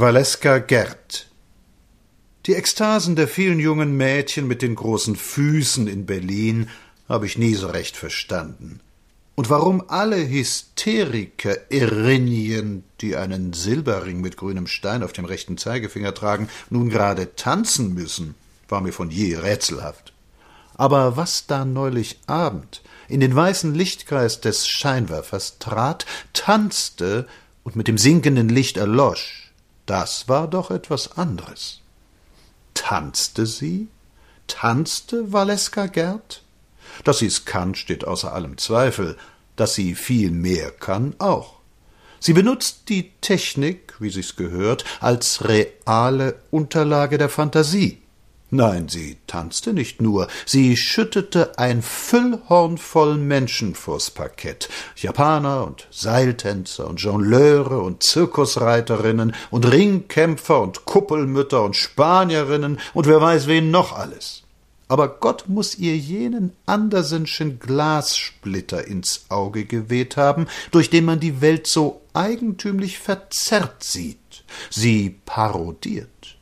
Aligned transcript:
Valeska 0.00 0.58
Gerd 0.58 1.26
Die 2.46 2.54
Ekstasen 2.54 3.16
der 3.16 3.26
vielen 3.26 3.58
jungen 3.58 3.96
Mädchen 3.96 4.46
mit 4.46 4.62
den 4.62 4.76
großen 4.76 5.16
Füßen 5.16 5.88
in 5.88 6.06
Berlin 6.06 6.70
habe 7.08 7.26
ich 7.26 7.36
nie 7.36 7.54
so 7.54 7.66
recht 7.66 7.96
verstanden. 7.96 8.78
Und 9.34 9.50
warum 9.50 9.82
alle 9.88 10.18
Hysteriker-Erinien, 10.18 12.84
die 13.00 13.16
einen 13.16 13.52
Silberring 13.52 14.20
mit 14.20 14.36
grünem 14.36 14.68
Stein 14.68 15.02
auf 15.02 15.12
dem 15.12 15.24
rechten 15.24 15.58
Zeigefinger 15.58 16.14
tragen, 16.14 16.48
nun 16.70 16.90
gerade 16.90 17.34
tanzen 17.34 17.92
müssen, 17.92 18.36
war 18.68 18.80
mir 18.80 18.92
von 18.92 19.10
je 19.10 19.34
rätselhaft. 19.34 20.12
Aber 20.76 21.16
was 21.16 21.48
da 21.48 21.64
neulich 21.64 22.20
Abend 22.28 22.84
in 23.08 23.18
den 23.18 23.34
weißen 23.34 23.74
Lichtkreis 23.74 24.40
des 24.40 24.68
Scheinwerfers 24.68 25.58
trat, 25.58 26.06
tanzte 26.34 27.26
und 27.64 27.74
mit 27.74 27.88
dem 27.88 27.98
sinkenden 27.98 28.48
Licht 28.48 28.76
erlosch, 28.76 29.47
das 29.88 30.28
war 30.28 30.48
doch 30.48 30.70
etwas 30.70 31.16
anderes. 31.16 31.80
Tanzte 32.74 33.46
sie? 33.46 33.88
Tanzte 34.46 35.32
Valeska 35.32 35.86
Gerd? 35.86 36.42
Dass 37.04 37.18
sie 37.18 37.26
es 37.26 37.44
kann, 37.44 37.74
steht 37.74 38.04
außer 38.04 38.32
allem 38.32 38.58
Zweifel. 38.58 39.16
Dass 39.56 39.74
sie 39.74 39.94
viel 39.94 40.30
mehr 40.30 40.70
kann, 40.70 41.14
auch. 41.18 41.56
Sie 42.20 42.32
benutzt 42.32 42.88
die 42.88 43.12
Technik, 43.20 43.94
wie 43.98 44.10
sich's 44.10 44.36
gehört, 44.36 44.84
als 45.00 45.48
reale 45.48 46.40
Unterlage 46.50 47.16
der 47.16 47.28
Fantasie. 47.28 48.02
Nein, 48.50 48.88
sie 48.88 49.18
tanzte 49.26 49.74
nicht 49.74 50.00
nur, 50.00 50.26
sie 50.46 50.78
schüttete 50.78 51.58
ein 51.58 51.82
Füllhorn 51.82 52.78
voll 52.78 53.18
Menschen 53.18 53.74
vors 53.74 54.10
Parkett. 54.10 54.70
Japaner 54.96 55.66
und 55.66 55.86
Seiltänzer 55.90 56.88
und 56.88 56.98
Jongleure 56.98 57.82
und 57.82 58.02
Zirkusreiterinnen 58.02 59.34
und 59.50 59.70
Ringkämpfer 59.70 60.62
und 60.62 60.86
Kuppelmütter 60.86 61.62
und 61.62 61.76
Spanierinnen 61.76 62.80
und 62.94 63.06
wer 63.06 63.20
weiß 63.20 63.48
wen 63.48 63.70
noch 63.70 63.92
alles. 63.92 64.44
Aber 64.88 65.08
Gott 65.08 65.50
muss 65.50 65.76
ihr 65.76 65.98
jenen 65.98 66.56
Andersenschen 66.64 67.58
Glassplitter 67.58 68.86
ins 68.86 69.26
Auge 69.28 69.66
geweht 69.66 70.16
haben, 70.16 70.46
durch 70.70 70.88
den 70.88 71.04
man 71.04 71.20
die 71.20 71.42
Welt 71.42 71.66
so 71.66 72.00
eigentümlich 72.14 72.98
verzerrt 72.98 73.84
sieht, 73.84 74.44
sie 74.70 75.20
parodiert. 75.26 76.37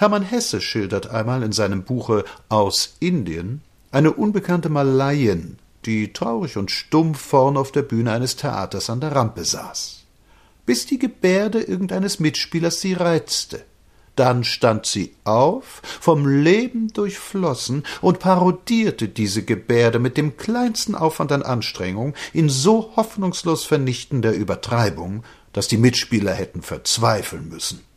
Hermann 0.00 0.22
Hesse 0.22 0.60
schildert 0.60 1.10
einmal 1.10 1.42
in 1.42 1.50
seinem 1.50 1.82
Buche 1.82 2.24
Aus 2.48 2.94
Indien 3.00 3.62
eine 3.90 4.12
unbekannte 4.12 4.68
Malayen, 4.68 5.58
die 5.86 6.12
traurig 6.12 6.56
und 6.56 6.70
stumpf 6.70 7.18
vorn 7.18 7.56
auf 7.56 7.72
der 7.72 7.82
Bühne 7.82 8.12
eines 8.12 8.36
Theaters 8.36 8.90
an 8.90 9.00
der 9.00 9.16
Rampe 9.16 9.44
saß. 9.44 10.04
Bis 10.66 10.86
die 10.86 11.00
Gebärde 11.00 11.60
irgendeines 11.60 12.20
Mitspielers 12.20 12.80
sie 12.80 12.92
reizte. 12.92 13.64
Dann 14.14 14.44
stand 14.44 14.86
sie 14.86 15.16
auf, 15.24 15.82
vom 16.00 16.28
Leben 16.28 16.92
durchflossen, 16.92 17.82
und 18.00 18.20
parodierte 18.20 19.08
diese 19.08 19.42
Gebärde 19.42 19.98
mit 19.98 20.16
dem 20.16 20.36
kleinsten 20.36 20.94
Aufwand 20.94 21.32
an 21.32 21.42
Anstrengung 21.42 22.14
in 22.32 22.48
so 22.48 22.92
hoffnungslos 22.94 23.64
vernichtender 23.64 24.32
Übertreibung, 24.32 25.24
dass 25.52 25.66
die 25.66 25.76
Mitspieler 25.76 26.34
hätten 26.34 26.62
verzweifeln 26.62 27.48
müssen. 27.48 27.87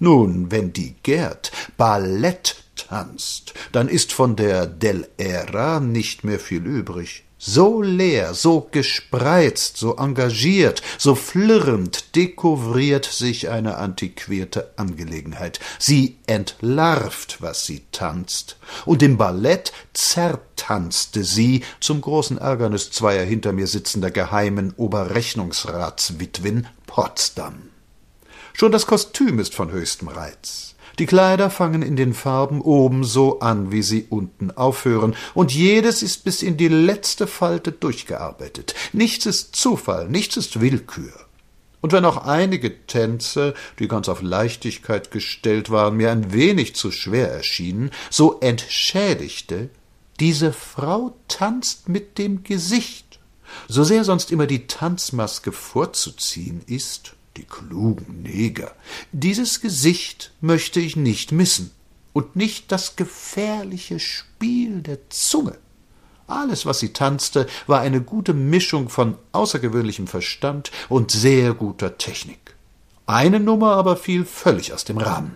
Nun, 0.00 0.50
wenn 0.50 0.72
die 0.72 0.96
Gerd 1.02 1.52
Ballett 1.76 2.56
tanzt, 2.74 3.54
dann 3.70 3.88
ist 3.88 4.12
von 4.12 4.34
der 4.34 4.66
Del 4.66 5.06
Era 5.18 5.78
nicht 5.78 6.24
mehr 6.24 6.40
viel 6.40 6.64
übrig. 6.64 7.24
So 7.42 7.80
leer, 7.80 8.34
so 8.34 8.68
gespreizt, 8.70 9.78
so 9.78 9.96
engagiert, 9.96 10.82
so 10.98 11.14
flirrend 11.14 12.14
dekouvriert 12.14 13.06
sich 13.06 13.48
eine 13.48 13.78
antiquierte 13.78 14.72
Angelegenheit. 14.76 15.58
Sie 15.78 16.18
entlarvt, 16.26 17.40
was 17.40 17.64
sie 17.64 17.82
tanzt. 17.92 18.58
Und 18.84 19.02
im 19.02 19.16
Ballett 19.16 19.72
zertanzte 19.94 21.24
sie, 21.24 21.62
zum 21.80 22.02
großen 22.02 22.36
Ärgernis 22.36 22.90
zweier 22.90 23.24
hinter 23.24 23.52
mir 23.52 23.66
sitzender 23.66 24.10
geheimen 24.10 24.74
Oberrechnungsratswitwen, 24.76 26.66
Potsdam. 26.86 27.69
Schon 28.60 28.72
das 28.72 28.84
Kostüm 28.84 29.38
ist 29.38 29.54
von 29.54 29.72
höchstem 29.72 30.08
Reiz. 30.08 30.74
Die 30.98 31.06
Kleider 31.06 31.48
fangen 31.48 31.80
in 31.80 31.96
den 31.96 32.12
Farben 32.12 32.60
oben 32.60 33.04
so 33.04 33.40
an, 33.40 33.72
wie 33.72 33.80
sie 33.80 34.04
unten 34.10 34.50
aufhören, 34.50 35.16
und 35.32 35.50
jedes 35.50 36.02
ist 36.02 36.24
bis 36.24 36.42
in 36.42 36.58
die 36.58 36.68
letzte 36.68 37.26
Falte 37.26 37.72
durchgearbeitet. 37.72 38.74
Nichts 38.92 39.24
ist 39.24 39.56
Zufall, 39.56 40.10
nichts 40.10 40.36
ist 40.36 40.60
Willkür. 40.60 41.10
Und 41.80 41.92
wenn 41.92 42.04
auch 42.04 42.26
einige 42.26 42.86
Tänze, 42.86 43.54
die 43.78 43.88
ganz 43.88 44.10
auf 44.10 44.20
Leichtigkeit 44.20 45.10
gestellt 45.10 45.70
waren, 45.70 45.96
mir 45.96 46.10
ein 46.10 46.34
wenig 46.34 46.74
zu 46.74 46.90
schwer 46.90 47.32
erschienen, 47.32 47.90
so 48.10 48.40
entschädigte, 48.40 49.70
diese 50.20 50.52
Frau 50.52 51.16
tanzt 51.28 51.88
mit 51.88 52.18
dem 52.18 52.42
Gesicht. 52.42 53.20
So 53.68 53.84
sehr 53.84 54.04
sonst 54.04 54.30
immer 54.30 54.46
die 54.46 54.66
Tanzmaske 54.66 55.50
vorzuziehen 55.50 56.60
ist, 56.66 57.14
die 57.40 57.46
klugen 57.46 58.22
Neger. 58.22 58.72
Dieses 59.12 59.62
Gesicht 59.62 60.32
möchte 60.42 60.78
ich 60.78 60.94
nicht 60.94 61.32
missen 61.32 61.70
und 62.12 62.36
nicht 62.36 62.70
das 62.70 62.96
gefährliche 62.96 63.98
Spiel 63.98 64.82
der 64.82 65.08
Zunge. 65.08 65.56
Alles, 66.26 66.66
was 66.66 66.80
sie 66.80 66.92
tanzte, 66.92 67.46
war 67.66 67.80
eine 67.80 68.02
gute 68.02 68.34
Mischung 68.34 68.90
von 68.90 69.16
außergewöhnlichem 69.32 70.06
Verstand 70.06 70.70
und 70.90 71.10
sehr 71.10 71.54
guter 71.54 71.96
Technik. 71.96 72.54
Eine 73.06 73.40
Nummer 73.40 73.72
aber 73.72 73.96
fiel 73.96 74.26
völlig 74.26 74.74
aus 74.74 74.84
dem 74.84 74.98
Rahmen. 74.98 75.34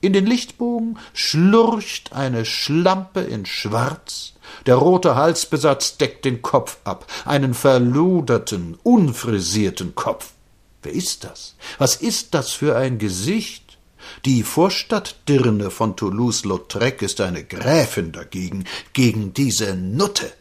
In 0.00 0.12
den 0.12 0.26
Lichtbogen 0.26 0.98
schlurcht 1.14 2.12
eine 2.12 2.44
Schlampe 2.44 3.20
in 3.20 3.46
Schwarz, 3.46 4.32
der 4.66 4.74
rote 4.74 5.14
Halsbesatz 5.14 5.96
deckt 5.96 6.24
den 6.24 6.42
Kopf 6.42 6.78
ab, 6.82 7.06
einen 7.24 7.54
verluderten, 7.54 8.78
unfrisierten 8.82 9.94
Kopf. 9.94 10.32
Wer 10.82 10.92
ist 10.92 11.24
das? 11.24 11.56
Was 11.78 11.96
ist 11.96 12.34
das 12.34 12.52
für 12.52 12.76
ein 12.76 12.98
Gesicht? 12.98 13.78
Die 14.24 14.42
Vorstadtdirne 14.42 15.70
von 15.70 15.94
Toulouse-Lautrec 15.96 17.02
ist 17.02 17.20
eine 17.20 17.44
Gräfin 17.44 18.12
dagegen, 18.12 18.64
gegen 18.92 19.34
diese 19.34 19.76
Nutte. 19.76 20.32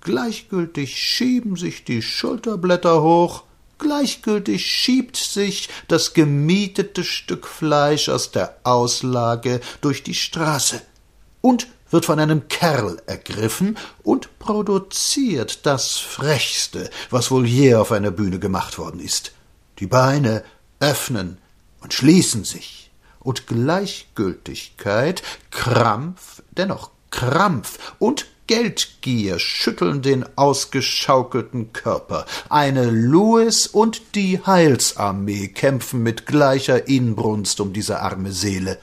Gleichgültig 0.00 0.96
schieben 0.96 1.56
sich 1.56 1.84
die 1.84 2.02
Schulterblätter 2.02 3.02
hoch, 3.02 3.44
gleichgültig 3.78 4.66
schiebt 4.66 5.16
sich 5.16 5.68
das 5.88 6.14
gemietete 6.14 7.04
Stück 7.04 7.46
Fleisch 7.46 8.08
aus 8.08 8.30
der 8.32 8.56
Auslage 8.64 9.60
durch 9.80 10.02
die 10.02 10.14
Straße 10.14 10.80
und 11.40 11.68
wird 11.90 12.04
von 12.04 12.18
einem 12.18 12.48
Kerl 12.48 13.00
ergriffen 13.06 13.78
und 14.02 14.38
produziert 14.40 15.64
das 15.64 15.96
Frechste, 15.98 16.90
was 17.10 17.30
wohl 17.30 17.46
je 17.46 17.76
auf 17.76 17.92
einer 17.92 18.10
Bühne 18.10 18.40
gemacht 18.40 18.78
worden 18.78 19.00
ist. 19.00 19.32
Die 19.78 19.86
Beine 19.86 20.42
öffnen 20.80 21.38
und 21.80 21.92
schließen 21.92 22.44
sich, 22.44 22.90
und 23.20 23.46
Gleichgültigkeit, 23.46 25.22
Krampf, 25.50 26.42
dennoch 26.56 26.90
Krampf 27.10 27.94
und 27.98 28.26
Geldgier 28.46 29.40
schütteln 29.40 30.02
den 30.02 30.24
ausgeschaukelten 30.36 31.72
Körper. 31.72 32.26
Eine 32.48 32.90
Louis 32.90 33.66
und 33.66 34.14
die 34.14 34.38
Heilsarmee 34.38 35.48
kämpfen 35.48 36.02
mit 36.02 36.26
gleicher 36.26 36.86
Inbrunst 36.86 37.60
um 37.60 37.72
diese 37.72 38.00
arme 38.00 38.30
Seele. 38.30 38.78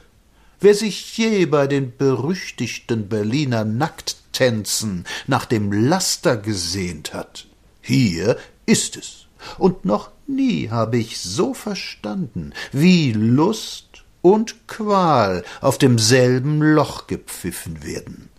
Wer 0.60 0.76
sich 0.76 1.18
je 1.18 1.46
bei 1.46 1.68
den 1.68 1.96
berüchtigten 1.96 3.08
Berliner 3.08 3.64
Nackttänzen 3.64 5.06
nach 5.28 5.46
dem 5.46 5.72
Laster 5.72 6.36
gesehnt 6.36 7.14
hat, 7.14 7.48
hier 7.82 8.38
ist 8.66 8.98
es 8.98 9.28
und 9.58 9.86
noch 9.86 10.12
nie 10.28 10.70
habe 10.70 10.98
ich 10.98 11.20
so 11.20 11.54
verstanden, 11.54 12.54
wie 12.72 13.12
Lust 13.12 14.04
und 14.22 14.68
Qual 14.68 15.44
auf 15.62 15.78
demselben 15.78 16.62
Loch 16.62 17.08
gepfiffen 17.08 17.84
werden. 17.84 18.30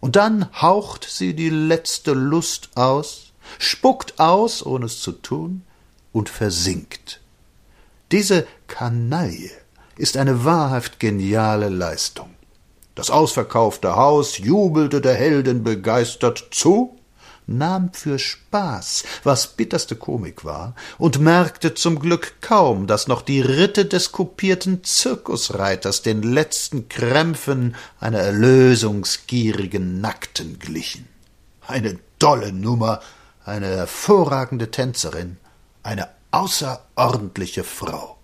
Und 0.00 0.16
dann 0.16 0.48
haucht 0.60 1.06
sie 1.08 1.34
die 1.34 1.50
letzte 1.50 2.12
Lust 2.12 2.70
aus, 2.76 3.32
spuckt 3.58 4.18
aus, 4.18 4.64
ohne 4.64 4.86
es 4.86 5.00
zu 5.00 5.12
tun, 5.12 5.62
und 6.12 6.28
versinkt. 6.28 7.20
Diese 8.10 8.46
Kanaille 8.68 9.50
ist 9.96 10.16
eine 10.16 10.44
wahrhaft 10.44 11.00
geniale 11.00 11.68
Leistung. 11.68 12.30
Das 12.94 13.10
ausverkaufte 13.10 13.96
Haus 13.96 14.38
jubelte 14.38 15.00
der 15.00 15.14
Heldin 15.14 15.62
begeistert 15.62 16.48
zu, 16.50 16.98
nahm 17.46 17.92
für 17.92 18.18
Spaß, 18.18 19.04
was 19.24 19.48
bitterste 19.48 19.96
Komik 19.96 20.44
war, 20.44 20.74
und 20.98 21.18
merkte 21.18 21.74
zum 21.74 21.98
Glück 21.98 22.34
kaum, 22.40 22.86
dass 22.86 23.08
noch 23.08 23.22
die 23.22 23.40
Ritte 23.40 23.84
des 23.84 24.12
kupierten 24.12 24.84
Zirkusreiters 24.84 26.02
den 26.02 26.22
letzten 26.22 26.88
Krämpfen 26.88 27.74
einer 28.00 28.20
erlösungsgierigen 28.20 30.00
Nackten 30.00 30.58
glichen. 30.58 31.08
Eine 31.66 31.98
dolle 32.18 32.52
Nummer, 32.52 33.00
eine 33.44 33.66
hervorragende 33.66 34.70
Tänzerin, 34.70 35.36
eine 35.82 36.08
außerordentliche 36.30 37.64
Frau. 37.64 38.21